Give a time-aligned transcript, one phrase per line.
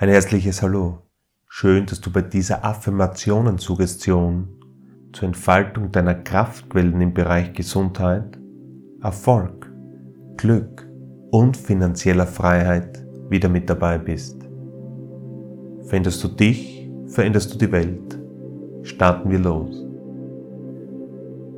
[0.00, 0.98] Ein herzliches Hallo.
[1.48, 4.46] Schön, dass du bei dieser Affirmationen-Suggestion
[5.12, 8.38] zur Entfaltung deiner Kraftquellen im Bereich Gesundheit,
[9.02, 9.68] Erfolg,
[10.36, 10.88] Glück
[11.32, 14.40] und finanzieller Freiheit wieder mit dabei bist.
[15.88, 18.20] Veränderst du dich, veränderst du die Welt.
[18.84, 19.84] Starten wir los.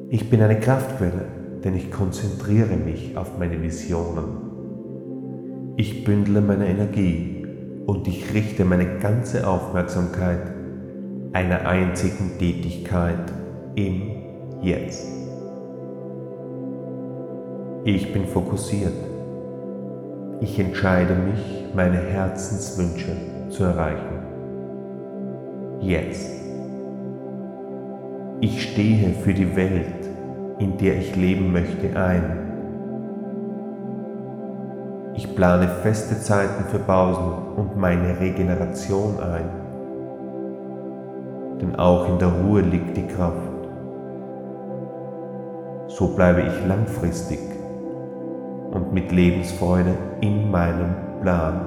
[0.09, 1.27] Ich bin eine Kraftquelle,
[1.63, 5.75] denn ich konzentriere mich auf meine Visionen.
[5.77, 7.40] Ich bündle meine Energie
[7.87, 10.53] und ich richte meine ganze Aufmerksamkeit
[11.33, 13.33] einer einzigen Tätigkeit
[13.75, 14.03] im
[14.63, 15.07] Jetzt.
[17.85, 18.93] Ich bin fokussiert.
[20.41, 23.17] Ich entscheide mich, meine Herzenswünsche
[23.49, 24.19] zu erreichen.
[25.81, 26.31] Jetzt.
[28.41, 30.09] Ich stehe für die Welt,
[30.59, 32.40] in der ich leben möchte, ein.
[35.23, 39.51] Ich plane feste Zeiten für Pausen und meine Regeneration ein.
[41.61, 43.37] Denn auch in der Ruhe liegt die Kraft.
[45.89, 47.39] So bleibe ich langfristig
[48.71, 51.67] und mit Lebensfreude in meinem Plan.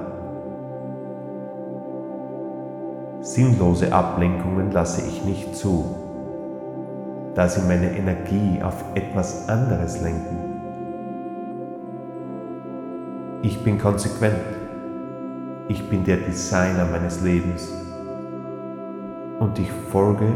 [3.20, 5.94] Sinnlose Ablenkungen lasse ich nicht zu,
[7.36, 10.53] da sie meine Energie auf etwas anderes lenken.
[13.44, 14.40] Ich bin konsequent.
[15.68, 17.70] Ich bin der Designer meines Lebens.
[19.38, 20.32] Und ich folge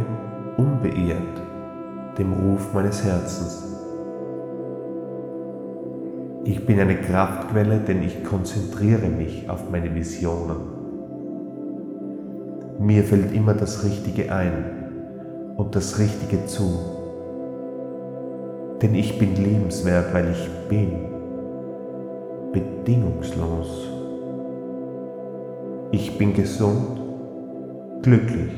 [0.59, 1.41] unbeirrt
[2.19, 3.65] dem Ruf meines Herzens.
[6.45, 10.59] Ich bin eine Kraftquelle, denn ich konzentriere mich auf meine Visionen.
[12.79, 16.79] Mir fällt immer das Richtige ein und das Richtige zu.
[18.83, 21.08] Denn ich bin lebenswert, weil ich bin
[22.53, 23.89] bedingungslos.
[25.91, 27.01] Ich bin gesund,
[28.03, 28.53] glücklich,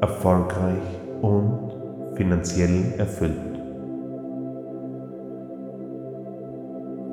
[0.00, 0.82] erfolgreich
[1.20, 1.72] und
[2.14, 3.52] finanziell erfüllt.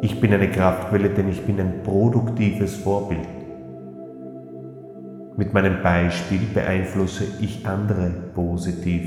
[0.01, 3.27] Ich bin eine Kraftquelle, denn ich bin ein produktives Vorbild.
[5.35, 9.01] Mit meinem Beispiel beeinflusse ich andere positiv.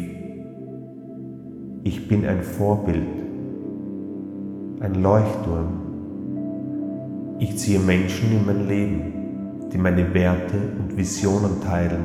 [1.84, 3.08] Ich bin ein Vorbild,
[4.80, 5.81] ein Leuchtturm.
[7.42, 9.12] Ich ziehe Menschen in mein Leben,
[9.72, 12.04] die meine Werte und Visionen teilen.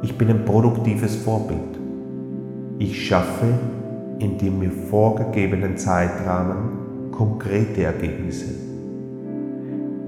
[0.00, 1.78] Ich bin ein produktives Vorbild.
[2.78, 3.52] Ich schaffe
[4.20, 8.54] in dem mir vorgegebenen Zeitrahmen konkrete Ergebnisse.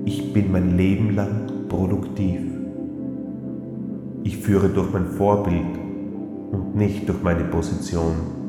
[0.07, 2.41] Ich bin mein Leben lang produktiv.
[4.23, 5.79] Ich führe durch mein Vorbild
[6.51, 8.44] und nicht durch meine Position.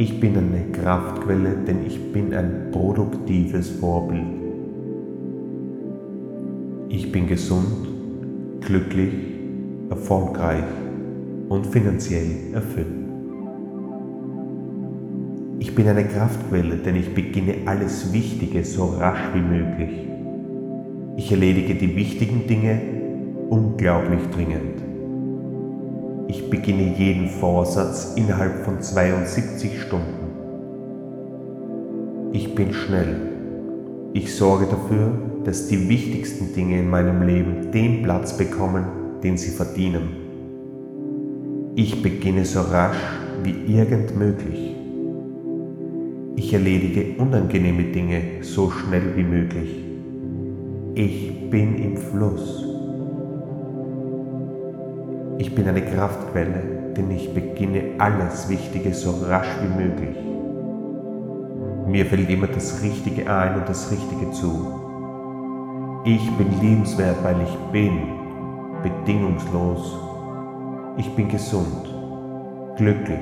[0.00, 4.24] Ich bin eine Kraftquelle, denn ich bin ein produktives Vorbild.
[6.88, 7.86] Ich bin gesund,
[8.62, 9.12] glücklich,
[9.90, 10.64] erfolgreich
[11.50, 12.86] und finanziell erfüllt.
[15.58, 20.08] Ich bin eine Kraftquelle, denn ich beginne alles Wichtige so rasch wie möglich.
[21.18, 22.80] Ich erledige die wichtigen Dinge
[23.50, 24.89] unglaublich dringend.
[26.30, 30.30] Ich beginne jeden Vorsatz innerhalb von 72 Stunden.
[32.32, 33.16] Ich bin schnell.
[34.12, 35.10] Ich sorge dafür,
[35.42, 38.84] dass die wichtigsten Dinge in meinem Leben den Platz bekommen,
[39.24, 41.72] den sie verdienen.
[41.74, 43.02] Ich beginne so rasch
[43.42, 44.76] wie irgend möglich.
[46.36, 49.84] Ich erledige unangenehme Dinge so schnell wie möglich.
[50.94, 52.69] Ich bin im Fluss.
[55.40, 60.18] Ich bin eine Kraftquelle, denn ich beginne alles Wichtige so rasch wie möglich.
[61.86, 66.02] Mir fällt immer das Richtige ein und das Richtige zu.
[66.04, 68.02] Ich bin liebenswert, weil ich bin,
[68.82, 69.96] bedingungslos.
[70.98, 71.88] Ich bin gesund,
[72.76, 73.18] glücklich,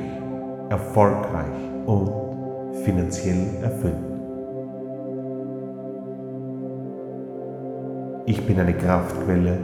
[0.71, 1.55] erfolgreich
[1.87, 2.11] und
[2.83, 3.95] finanziell erfüllt.
[8.27, 9.57] Ich bin eine Kraftquelle,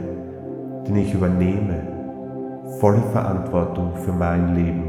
[0.87, 1.94] denn ich übernehme
[2.79, 4.83] volle Verantwortung für mein Leben.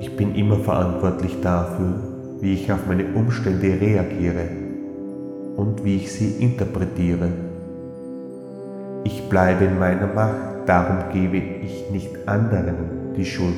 [0.00, 1.94] Ich bin immer verantwortlich dafür,
[2.40, 4.48] wie ich auf meine Umstände reagiere
[5.56, 7.28] und wie ich sie interpretiere.
[9.04, 13.54] Ich bleibe in meiner Macht, darum gebe ich nicht anderen die Schuld.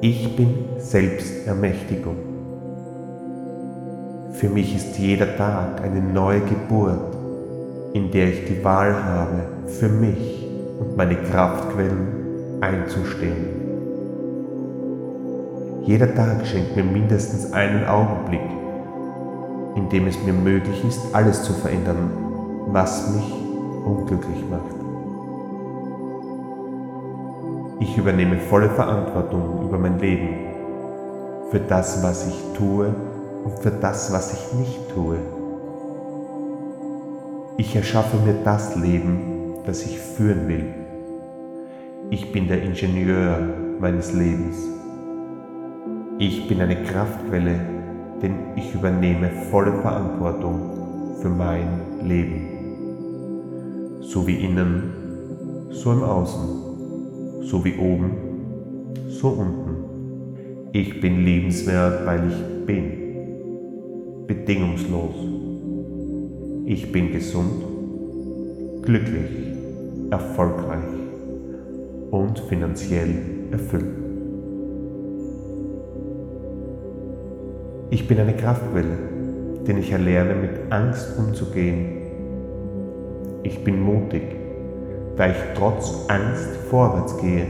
[0.00, 2.16] Ich bin Selbstermächtigung.
[4.32, 7.15] Für mich ist jeder Tag eine neue Geburt,
[7.96, 10.46] in der ich die Wahl habe, für mich
[10.78, 13.46] und meine Kraftquellen einzustehen.
[15.82, 18.42] Jeder Tag schenkt mir mindestens einen Augenblick,
[19.76, 22.10] in dem es mir möglich ist, alles zu verändern,
[22.66, 23.32] was mich
[23.86, 24.76] unglücklich macht.
[27.80, 30.28] Ich übernehme volle Verantwortung über mein Leben,
[31.50, 32.94] für das, was ich tue
[33.44, 35.16] und für das, was ich nicht tue.
[37.58, 40.74] Ich erschaffe mir das Leben, das ich führen will.
[42.10, 43.38] Ich bin der Ingenieur
[43.80, 44.58] meines Lebens.
[46.18, 47.58] Ich bin eine Kraftquelle,
[48.22, 54.00] denn ich übernehme volle Verantwortung für mein Leben.
[54.02, 58.10] So wie innen, so im Außen, so wie oben,
[59.08, 60.68] so unten.
[60.72, 64.26] Ich bin liebenswert, weil ich bin.
[64.26, 65.45] Bedingungslos.
[66.68, 67.62] Ich bin gesund,
[68.82, 69.30] glücklich,
[70.10, 70.82] erfolgreich
[72.10, 73.14] und finanziell
[73.52, 73.84] erfüllt.
[77.90, 78.98] Ich bin eine Kraftquelle,
[79.64, 81.98] denn ich erlerne mit Angst umzugehen.
[83.44, 84.24] Ich bin mutig,
[85.16, 87.46] da ich trotz Angst vorwärts gehe.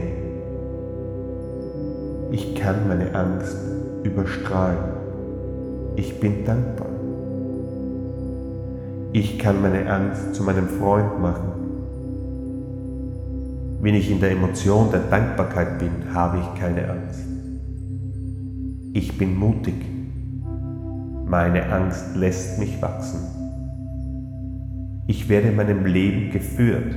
[2.29, 3.57] Ich kann meine Angst
[4.03, 4.77] überstrahlen.
[5.95, 6.86] Ich bin dankbar.
[9.13, 11.57] Ich kann meine Angst zu meinem Freund machen.
[13.79, 17.21] Wenn ich in der Emotion der Dankbarkeit bin, habe ich keine Angst.
[18.93, 19.75] Ich bin mutig.
[21.25, 23.19] Meine Angst lässt mich wachsen.
[25.07, 26.95] Ich werde in meinem Leben geführt.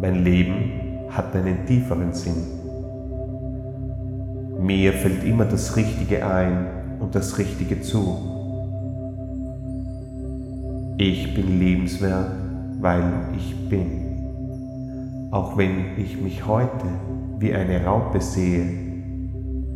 [0.00, 2.42] Mein Leben hat einen tieferen Sinn.
[4.60, 6.66] Mir fällt immer das Richtige ein
[7.00, 8.35] und das Richtige zu.
[10.98, 12.30] Ich bin lebenswert,
[12.80, 13.02] weil
[13.36, 15.28] ich bin.
[15.30, 16.86] Auch wenn ich mich heute
[17.38, 18.62] wie eine Raupe sehe,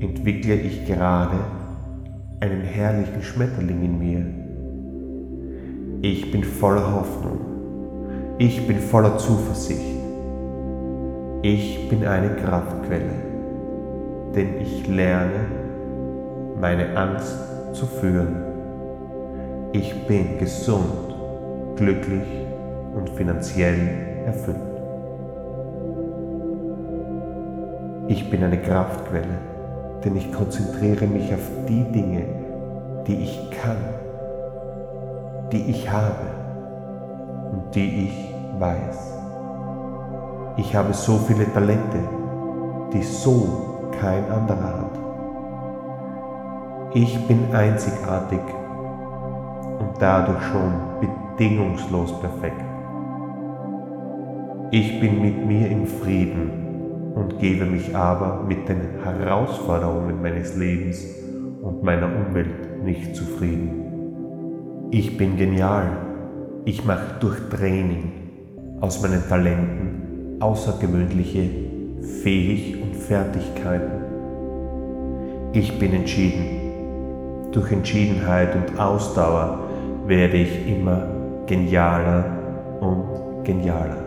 [0.01, 1.37] entwickle ich gerade
[2.41, 4.25] einen herrlichen Schmetterling in mir.
[6.01, 7.41] Ich bin voller Hoffnung.
[8.39, 10.01] Ich bin voller Zuversicht.
[11.43, 13.13] Ich bin eine Kraftquelle,
[14.35, 15.45] denn ich lerne,
[16.59, 17.37] meine Angst
[17.75, 18.37] zu führen.
[19.73, 21.10] Ich bin gesund,
[21.81, 22.29] glücklich
[22.95, 23.81] und finanziell
[24.25, 24.57] erfüllt.
[28.07, 29.51] Ich bin eine Kraftquelle
[30.05, 32.25] denn ich konzentriere mich auf die Dinge,
[33.07, 33.77] die ich kann,
[35.53, 36.27] die ich habe
[37.53, 39.15] und die ich weiß.
[40.57, 41.99] Ich habe so viele Talente,
[42.93, 44.99] die so kein anderer hat.
[46.95, 48.41] Ich bin einzigartig
[49.79, 50.73] und dadurch schon
[51.41, 52.61] bedingungslos perfekt.
[54.73, 61.03] Ich bin mit mir im Frieden und gebe mich aber mit den Herausforderungen meines Lebens
[61.63, 64.89] und meiner Umwelt nicht zufrieden.
[64.91, 65.87] Ich bin genial.
[66.67, 68.13] Ich mache durch Training
[68.83, 71.49] aus meinen Talenten außergewöhnliche
[72.23, 74.03] Fähig und Fertigkeiten.
[75.55, 77.49] Ich bin entschieden.
[77.53, 79.61] Durch Entschiedenheit und Ausdauer
[80.07, 82.25] werde ich immer genialer
[82.81, 84.05] und genialer.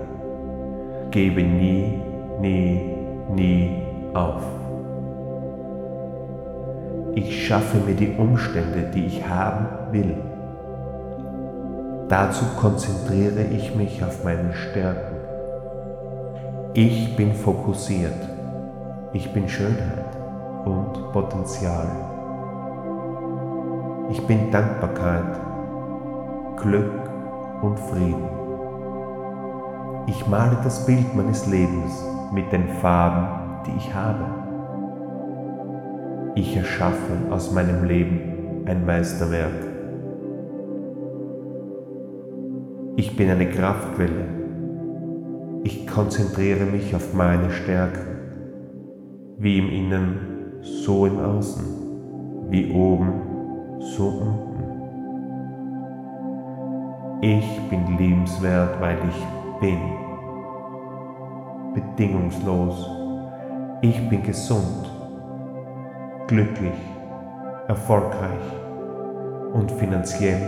[1.12, 2.02] Gebe nie,
[2.40, 2.94] nie
[3.30, 4.44] nie auf.
[7.16, 10.16] Ich schaffe mir die Umstände, die ich haben will.
[12.10, 15.16] Dazu konzentriere ich mich auf meine Stärken.
[16.74, 18.30] Ich bin fokussiert.
[19.14, 20.18] Ich bin Schönheit
[20.66, 21.88] und Potenzial.
[24.10, 25.40] Ich bin Dankbarkeit,
[26.58, 27.03] Glück
[27.64, 28.28] und Frieden.
[30.08, 34.26] Ich male das Bild meines Lebens mit den Farben, die ich habe.
[36.36, 39.74] Ich erschaffe aus meinem Leben ein Meisterwerk.
[42.98, 44.26] Ich bin eine Kraftquelle.
[45.64, 48.18] Ich konzentriere mich auf meine Stärken,
[49.38, 51.64] wie im Innen, so im Außen,
[52.50, 53.14] wie oben,
[53.80, 54.63] so unten.
[57.26, 59.80] Ich bin liebenswert, weil ich bin
[61.74, 62.86] bedingungslos.
[63.82, 64.92] Ich bin gesund,
[66.28, 66.76] glücklich,
[67.70, 68.44] erfolgreich
[69.54, 70.42] und finanziell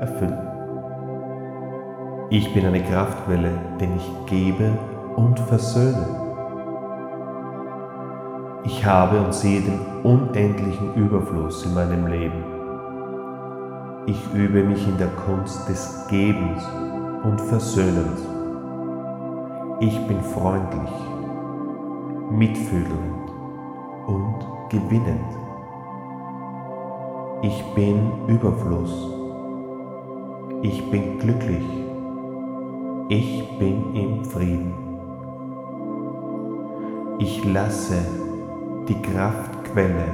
[0.00, 0.38] erfüllt.
[2.30, 4.70] Ich bin eine Kraftquelle, denn ich gebe
[5.16, 6.06] und versöhne.
[8.64, 12.61] Ich habe und sehe den unendlichen Überfluss in meinem Leben.
[14.04, 16.64] Ich übe mich in der Kunst des Gebens
[17.22, 18.20] und Versöhnens.
[19.78, 20.90] Ich bin freundlich,
[22.28, 23.30] mitfühlend
[24.08, 24.34] und
[24.70, 25.38] gewinnend.
[27.42, 28.92] Ich bin Überfluss.
[30.62, 31.64] Ich bin glücklich.
[33.08, 34.74] Ich bin im Frieden.
[37.20, 37.98] Ich lasse
[38.88, 40.06] die Kraftquelle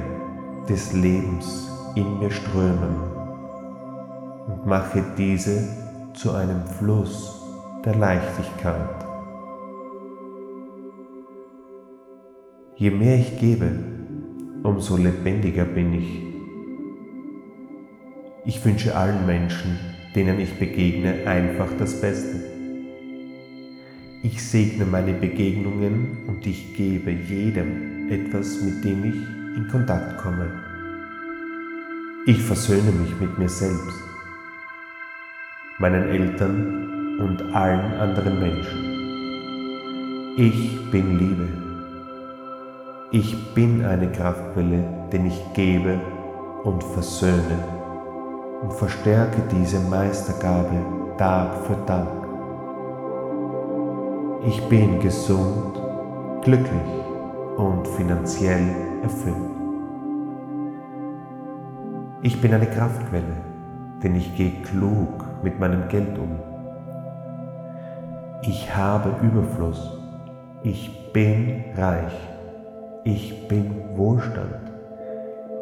[0.67, 3.18] des Lebens in mir strömen
[4.49, 5.67] und mache diese
[6.13, 7.45] zu einem Fluss
[7.85, 9.05] der Leichtigkeit.
[12.75, 13.69] Je mehr ich gebe,
[14.63, 16.23] umso lebendiger bin ich.
[18.45, 19.77] Ich wünsche allen Menschen,
[20.15, 22.41] denen ich begegne, einfach das Beste.
[24.23, 30.51] Ich segne meine Begegnungen und ich gebe jedem etwas, mit dem ich in Kontakt komme.
[32.25, 34.08] Ich versöhne mich mit mir selbst,
[35.79, 40.35] meinen Eltern und allen anderen Menschen.
[40.35, 41.47] Ich bin Liebe.
[43.11, 45.97] Ich bin eine Kraftquelle, denn ich gebe
[46.65, 47.63] und versöhne
[48.61, 50.85] und verstärke diese Meistergabe
[51.17, 52.07] Tag für Tag.
[54.45, 55.81] Ich bin gesund,
[56.43, 56.91] glücklich
[57.55, 59.35] und finanziell erfüllt.
[62.21, 63.37] Ich bin eine Kraftquelle,
[64.03, 66.39] denn ich gehe klug mit meinem Geld um.
[68.41, 69.97] Ich habe Überfluss.
[70.63, 72.13] Ich bin reich.
[73.03, 74.71] Ich bin Wohlstand.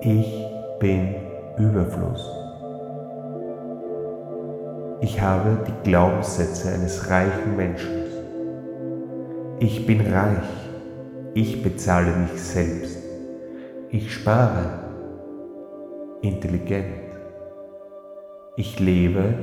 [0.02, 0.46] Ich
[0.80, 1.16] bin
[1.58, 2.30] Überfluss.
[5.02, 8.08] Ich habe die Glaubenssätze eines reichen Menschen
[9.60, 10.48] ich bin reich,
[11.34, 13.04] ich bezahle mich selbst,
[13.90, 14.70] ich spare
[16.22, 16.94] intelligent,
[18.56, 19.34] ich lebe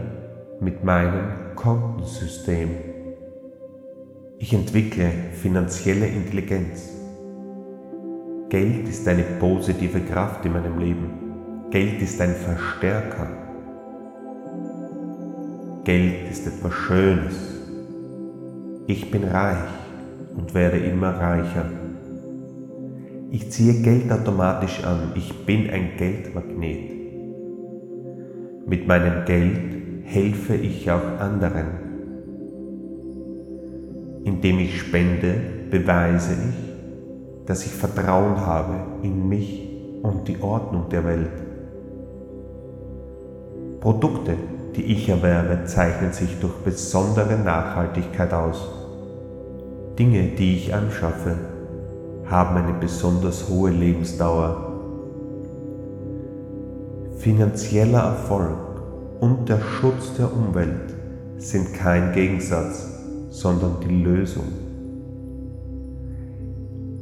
[0.64, 2.70] mit meinem Kontensystem,
[4.38, 6.90] ich entwickle finanzielle Intelligenz.
[8.48, 11.10] Geld ist eine positive Kraft in meinem Leben.
[11.70, 13.28] Geld ist ein Verstärker.
[15.84, 17.34] Geld ist etwas Schönes.
[18.86, 19.68] Ich bin reich
[20.36, 21.70] und werde immer reicher.
[23.30, 25.12] Ich ziehe Geld automatisch an.
[25.14, 26.90] Ich bin ein Geldmagnet.
[28.66, 29.73] Mit meinem Geld
[30.04, 31.66] helfe ich auch anderen.
[34.24, 35.34] Indem ich spende,
[35.70, 39.68] beweise ich, dass ich Vertrauen habe in mich
[40.02, 41.30] und die Ordnung der Welt.
[43.80, 44.34] Produkte,
[44.76, 48.68] die ich erwerbe, zeichnen sich durch besondere Nachhaltigkeit aus.
[49.98, 51.36] Dinge, die ich anschaffe,
[52.26, 54.72] haben eine besonders hohe Lebensdauer.
[57.18, 58.73] Finanzieller Erfolg
[59.20, 60.94] und der Schutz der Umwelt
[61.38, 62.88] sind kein Gegensatz,
[63.30, 64.44] sondern die Lösung.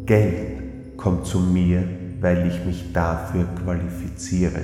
[0.07, 1.85] Geld kommt zu mir,
[2.21, 4.63] weil ich mich dafür qualifiziere.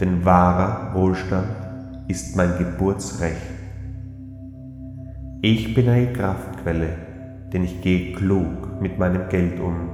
[0.00, 1.48] Denn wahrer Wohlstand
[2.08, 3.56] ist mein Geburtsrecht.
[5.42, 6.88] Ich bin eine Kraftquelle,
[7.52, 9.90] denn ich gehe klug mit meinem Geld um.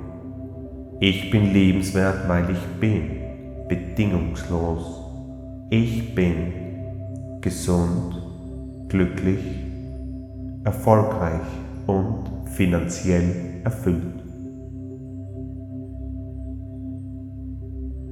[1.01, 3.11] Ich bin lebenswert, weil ich bin,
[3.69, 5.02] bedingungslos.
[5.75, 6.53] Ich bin
[7.41, 8.21] gesund,
[8.89, 9.41] glücklich,
[10.65, 11.41] erfolgreich
[11.87, 14.23] und finanziell erfüllt.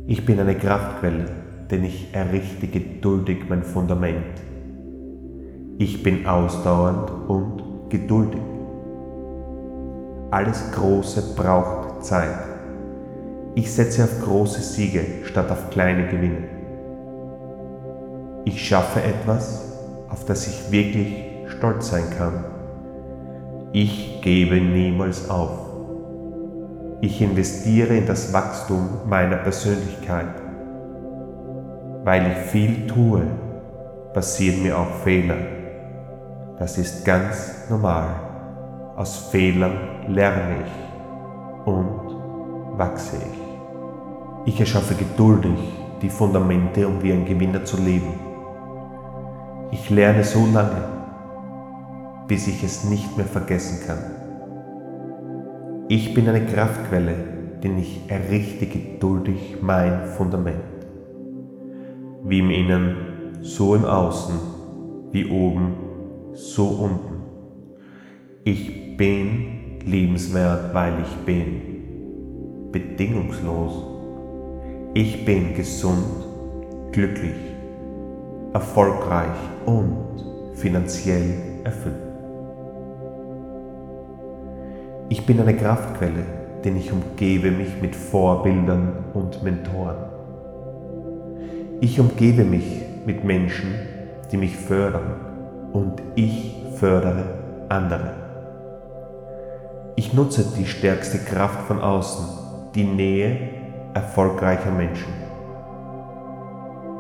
[0.07, 1.27] Ich bin eine Kraftquelle,
[1.71, 4.41] denn ich errichte geduldig mein Fundament
[5.81, 8.43] ich bin ausdauernd und geduldig.
[10.31, 12.39] Alles Große braucht Zeit.
[13.55, 16.60] Ich setze auf große Siege statt auf kleine Gewinne.
[18.45, 19.77] Ich schaffe etwas,
[20.09, 22.45] auf das ich wirklich stolz sein kann.
[23.73, 25.71] Ich gebe niemals auf.
[27.03, 30.35] Ich investiere in das Wachstum meiner Persönlichkeit.
[32.03, 33.23] Weil ich viel tue,
[34.15, 35.37] passieren mir auch Fehler.
[36.59, 38.09] Das ist ganz normal.
[38.97, 39.79] Aus Fehlern
[40.09, 44.53] lerne ich und wachse ich.
[44.55, 45.59] Ich erschaffe geduldig
[46.01, 48.30] die Fundamente, um wie ein Gewinner zu leben.
[49.73, 50.83] Ich lerne so lange,
[52.27, 53.99] bis ich es nicht mehr vergessen kann.
[55.89, 57.15] Ich bin eine Kraftquelle,
[57.63, 60.57] denn ich errichte geduldig mein Fundament.
[62.25, 62.97] Wie im Innen,
[63.43, 64.35] so im Außen,
[65.13, 65.75] wie oben
[66.33, 67.23] so unten.
[68.45, 72.71] Ich bin liebenswert, weil ich bin.
[72.73, 73.85] Bedingungslos.
[74.95, 76.05] Ich bin gesund,
[76.93, 77.50] glücklich,
[78.53, 79.97] erfolgreich und
[80.55, 81.95] finanziell erfüllt.
[85.09, 86.25] Ich bin eine Kraftquelle,
[86.65, 89.97] denn ich umgebe mich mit Vorbildern und Mentoren.
[91.81, 93.75] Ich umgebe mich mit Menschen,
[94.31, 95.15] die mich fördern
[95.73, 97.25] und ich fördere
[97.69, 98.13] andere.
[99.97, 102.27] Ich nutze die stärkste Kraft von außen,
[102.75, 103.37] die Nähe
[103.95, 105.20] erfolgreicher Menschen.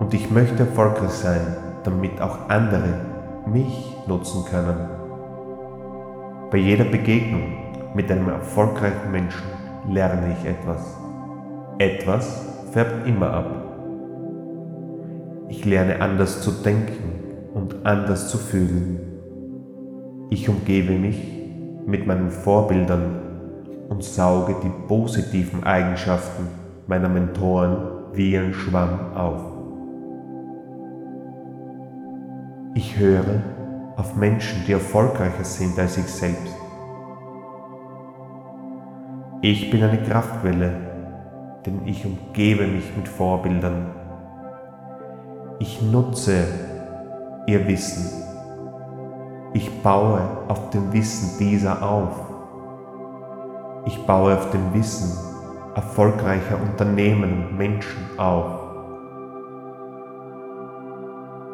[0.00, 2.94] Und ich möchte erfolgreich sein, damit auch andere
[3.46, 4.88] mich nutzen können.
[6.50, 7.42] Bei jeder Begegnung
[7.94, 9.46] mit einem erfolgreichen Menschen
[9.88, 10.96] lerne ich etwas.
[11.78, 13.46] Etwas färbt immer ab.
[15.48, 19.00] Ich lerne anders zu denken und anders zu fühlen.
[20.30, 21.20] Ich umgebe mich
[21.86, 23.20] mit meinen Vorbildern
[23.88, 26.46] und sauge die positiven Eigenschaften
[26.86, 27.76] meiner Mentoren
[28.12, 29.59] wie ein Schwamm auf.
[32.72, 33.42] Ich höre
[33.96, 36.54] auf Menschen, die erfolgreicher sind als ich selbst.
[39.42, 40.72] Ich bin eine Kraftquelle,
[41.66, 43.86] denn ich umgebe mich mit Vorbildern.
[45.58, 46.44] Ich nutze
[47.48, 48.22] ihr Wissen.
[49.52, 52.14] Ich baue auf dem Wissen dieser auf.
[53.84, 55.10] Ich baue auf dem Wissen
[55.74, 58.69] erfolgreicher Unternehmen und Menschen auf.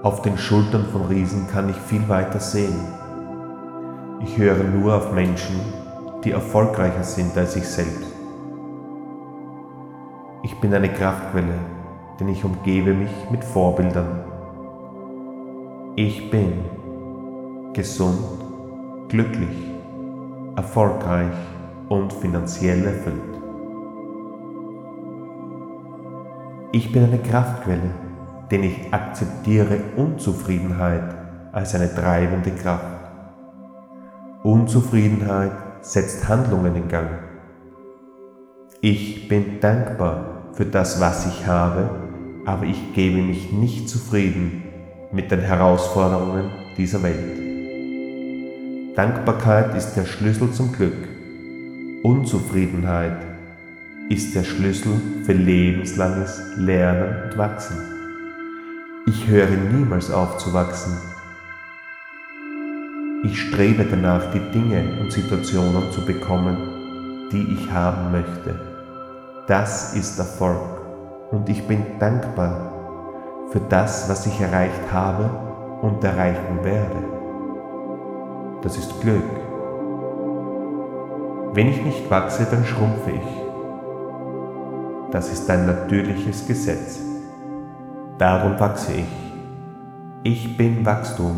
[0.06, 2.78] Auf den Schultern von Riesen kann ich viel weiter sehen.
[4.22, 5.56] Ich höre nur auf Menschen,
[6.22, 8.06] die erfolgreicher sind als ich selbst.
[10.44, 11.58] Ich bin eine Kraftquelle,
[12.20, 14.22] denn ich umgebe mich mit Vorbildern.
[15.96, 16.52] Ich bin
[17.72, 18.20] gesund,
[19.08, 19.72] glücklich,
[20.54, 21.34] erfolgreich
[21.88, 23.40] und finanziell erfüllt.
[26.70, 28.05] Ich bin eine Kraftquelle,
[28.50, 31.14] denn ich akzeptiere Unzufriedenheit
[31.52, 32.96] als eine treibende Kraft.
[34.42, 37.08] Unzufriedenheit setzt Handlungen in Gang.
[38.80, 41.90] Ich bin dankbar für das, was ich habe,
[42.44, 44.62] aber ich gebe mich nicht zufrieden
[45.12, 47.38] mit den Herausforderungen dieser Welt.
[48.96, 51.08] Dankbarkeit ist der Schlüssel zum Glück.
[52.02, 53.18] Unzufriedenheit
[54.08, 54.92] ist der Schlüssel
[55.24, 57.95] für lebenslanges Lernen und Wachsen.
[59.08, 60.98] Ich höre niemals auf zu wachsen.
[63.22, 68.58] Ich strebe danach, die Dinge und Situationen zu bekommen, die ich haben möchte.
[69.46, 70.58] Das ist Erfolg
[71.30, 72.72] und ich bin dankbar
[73.52, 75.30] für das, was ich erreicht habe
[75.82, 77.04] und erreichen werde.
[78.62, 79.22] Das ist Glück.
[81.52, 85.12] Wenn ich nicht wachse, dann schrumpfe ich.
[85.12, 87.05] Das ist ein natürliches Gesetz.
[88.18, 89.04] Darum wachse ich.
[90.22, 91.36] Ich bin Wachstum.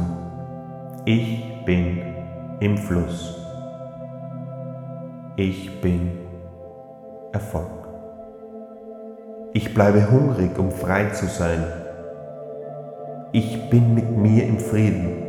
[1.04, 2.00] Ich bin
[2.60, 3.36] im Fluss.
[5.34, 6.12] Ich bin
[7.32, 7.88] Erfolg.
[9.54, 11.64] Ich bleibe hungrig, um frei zu sein.
[13.32, 15.24] Ich bin mit mir im Frieden.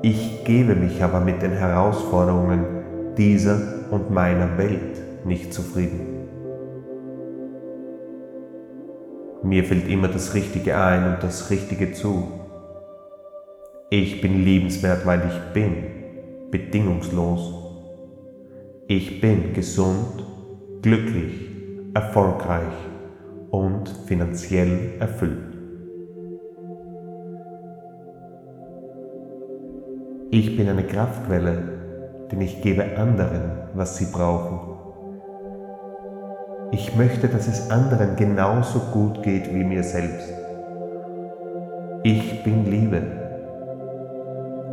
[0.00, 2.64] Ich gebe mich aber mit den Herausforderungen
[3.18, 3.58] dieser
[3.90, 6.13] und meiner Welt nicht zufrieden.
[9.44, 12.40] Mir fällt immer das Richtige ein und das Richtige zu.
[13.90, 15.84] Ich bin liebenswert, weil ich bin,
[16.50, 17.52] bedingungslos.
[18.88, 20.24] Ich bin gesund,
[20.80, 21.50] glücklich,
[21.92, 22.72] erfolgreich
[23.50, 25.58] und finanziell erfüllt.
[30.30, 31.62] Ich bin eine Kraftquelle,
[32.32, 34.73] denn ich gebe anderen, was sie brauchen
[36.70, 40.32] ich möchte, dass es anderen genauso gut geht wie mir selbst.
[42.02, 43.02] Ich bin Liebe.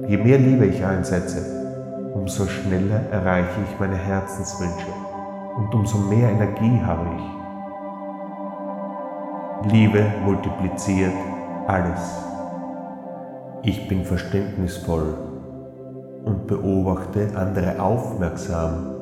[0.08, 1.46] Je mehr Liebe ich einsetze,
[2.14, 4.92] umso schneller erreiche ich meine Herzenswünsche
[5.58, 7.08] und umso mehr Energie habe
[9.64, 9.72] ich.
[9.72, 11.14] Liebe multipliziert
[11.68, 12.26] alles.
[13.64, 15.14] Ich bin verständnisvoll
[16.26, 19.01] und beobachte andere aufmerksam,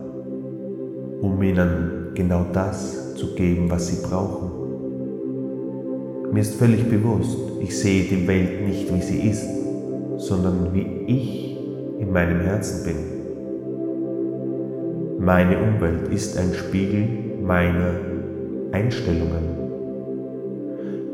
[1.21, 4.51] um ihnen genau das zu geben, was sie brauchen.
[6.31, 9.47] Mir ist völlig bewusst, ich sehe die Welt nicht, wie sie ist,
[10.17, 11.57] sondern wie ich
[11.99, 13.19] in meinem Herzen bin.
[15.19, 17.07] Meine Umwelt ist ein Spiegel
[17.43, 17.95] meiner
[18.71, 19.57] Einstellungen.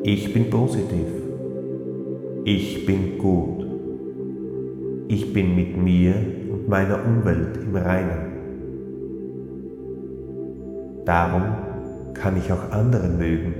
[0.03, 1.07] Ich bin positiv.
[2.43, 3.65] Ich bin gut.
[5.07, 6.13] Ich bin mit mir
[6.51, 8.34] und meiner Umwelt im Reinen.
[11.05, 11.43] Darum
[12.15, 13.53] kann ich auch andere mögen.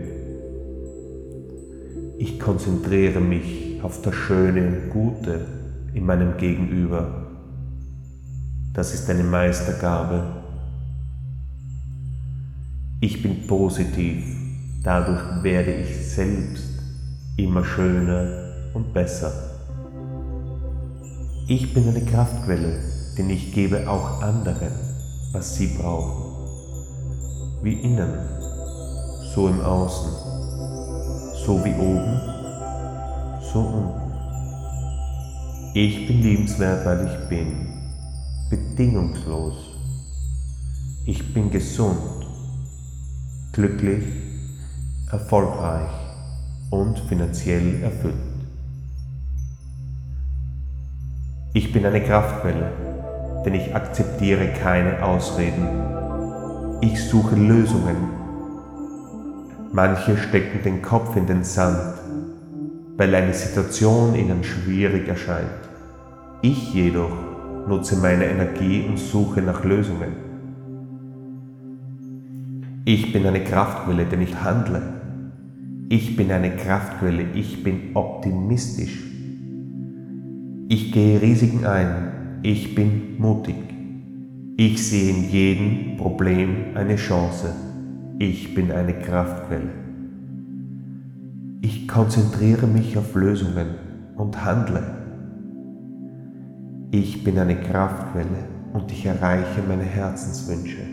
[2.17, 5.45] Ich konzentriere mich auf das Schöne und Gute
[5.93, 7.27] in meinem Gegenüber.
[8.73, 10.23] Das ist eine Meistergabe.
[12.99, 14.25] Ich bin positiv,
[14.83, 16.63] dadurch werde ich selbst
[17.37, 19.31] immer schöner und besser.
[21.47, 22.79] Ich bin eine Kraftquelle,
[23.17, 24.71] denn ich gebe auch anderen,
[25.31, 26.24] was sie brauchen.
[27.65, 28.13] Wie innen,
[29.33, 30.11] so im Außen,
[31.47, 32.21] so wie oben,
[33.41, 34.13] so unten.
[35.73, 37.67] Ich bin liebenswert, weil ich bin,
[38.51, 39.55] bedingungslos.
[41.07, 42.27] Ich bin gesund,
[43.51, 44.05] glücklich,
[45.11, 45.89] erfolgreich
[46.69, 48.13] und finanziell erfüllt.
[51.55, 52.71] Ich bin eine Kraftquelle,
[53.43, 55.94] denn ich akzeptiere keine Ausreden.
[56.81, 57.95] Ich suche Lösungen.
[59.71, 61.95] Manche stecken den Kopf in den Sand,
[62.97, 65.49] weil eine Situation ihnen schwierig erscheint.
[66.41, 67.11] Ich jedoch
[67.67, 70.13] nutze meine Energie und suche nach Lösungen.
[72.83, 74.81] Ich bin eine Kraftquelle, denn ich handle.
[75.89, 79.03] Ich bin eine Kraftquelle, ich bin optimistisch.
[80.67, 83.74] Ich gehe Risiken ein, ich bin mutig.
[84.57, 87.53] Ich sehe in jedem Problem eine Chance.
[88.19, 89.69] Ich bin eine Kraftquelle.
[91.59, 93.67] Ich konzentriere mich auf Lösungen
[94.15, 94.81] und handle.
[96.91, 100.83] Ich bin eine Kraftquelle und ich erreiche meine Herzenswünsche.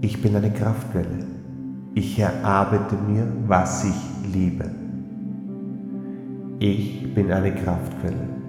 [0.00, 1.26] Ich bin eine Kraftquelle.
[1.92, 4.64] Ich erarbeite mir, was ich liebe.
[6.58, 8.39] Ich bin eine Kraftquelle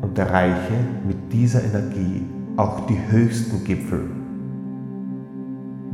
[0.00, 0.74] und erreiche
[1.06, 2.22] mit dieser Energie
[2.56, 4.10] auch die höchsten Gipfel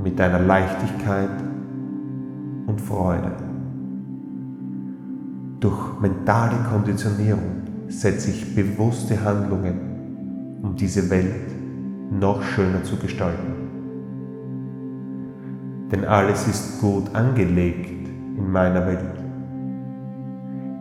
[0.02, 1.30] mit einer Leichtigkeit
[2.66, 3.32] und Freude.
[5.60, 11.54] Durch mentale Konditionierung setze ich bewusste Handlungen, um diese Welt
[12.10, 13.54] noch schöner zu gestalten.
[15.90, 19.24] Denn alles ist gut angelegt in meiner Welt.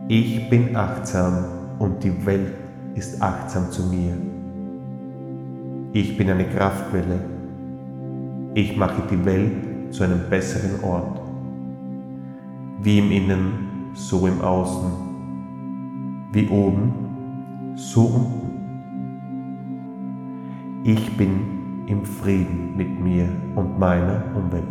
[0.08, 1.44] Ich bin achtsam
[1.78, 2.54] und die Welt
[2.96, 4.14] ist achtsam zu mir.
[5.92, 7.20] Ich bin eine Kraftquelle.
[8.54, 11.20] Ich mache die Welt zu einem besseren Ort.
[12.82, 14.90] Wie im Innen, so im Außen.
[16.32, 18.46] Wie oben, so unten.
[20.84, 24.64] Ich bin im Frieden mit mir und meiner Umwelt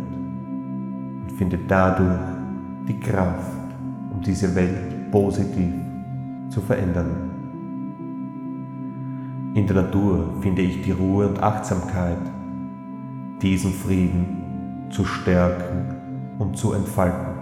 [1.22, 2.18] und finde dadurch
[2.88, 3.52] die Kraft,
[4.12, 5.72] um diese Welt positiv
[6.48, 7.35] zu verändern.
[9.56, 12.18] In der Natur finde ich die Ruhe und Achtsamkeit,
[13.42, 17.34] diesen Frieden zu stärken und zu entfalten.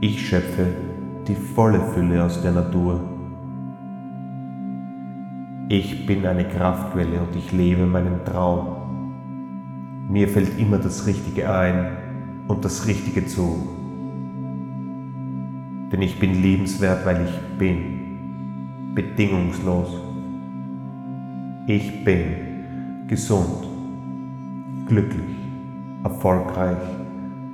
[0.00, 0.68] Ich schöpfe
[1.26, 3.00] die volle Fülle aus der Natur
[5.70, 10.08] ich bin eine Kraftquelle und ich lebe meinen Traum.
[10.08, 11.90] Mir fällt immer das Richtige ein
[12.48, 13.68] und das Richtige zu.
[15.92, 18.07] Denn ich bin liebenswert, weil ich bin,
[18.98, 19.90] bedingungslos.
[21.68, 23.68] Ich bin gesund,
[24.88, 25.36] glücklich,
[26.02, 26.82] erfolgreich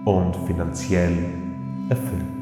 [0.07, 1.19] und finanziell
[1.91, 2.34] erfüllt.